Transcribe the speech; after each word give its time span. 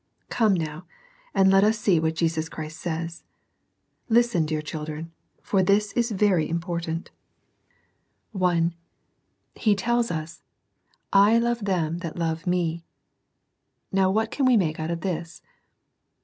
Come, 0.31 0.55
now, 0.55 0.87
and 1.35 1.51
let 1.51 1.63
us 1.63 1.77
see 1.77 1.99
what 1.99 2.15
Jesus 2.15 2.49
Christ 2.49 2.79
says;— 2.79 3.23
listen, 4.17 4.47
dear 4.47 4.63
children, 4.63 5.11
for 5.43 5.61
this 5.61 5.91
is 5.93 6.09
very 6.09 6.49
important. 6.49 7.11
SEEKING 8.33 8.39
THE 8.39 8.39
LORD 8.39 8.51
EARLY. 8.53 8.61
II3 8.61 8.71
I. 8.71 9.59
He 9.59 9.75
tells 9.75 10.09
us, 10.09 10.43
—"I 11.33 11.37
love 11.37 11.65
them 11.65 11.99
that 11.99 12.17
love 12.17 12.47
Me." 12.47 12.83
Now 13.91 14.09
what 14.09 14.31
can 14.31 14.45
we 14.47 14.57
make 14.57 14.79
out 14.79 14.89
of 14.89 15.01
this 15.01 15.43